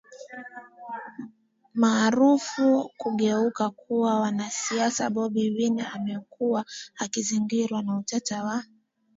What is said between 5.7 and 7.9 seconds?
amekuwa akizingirwa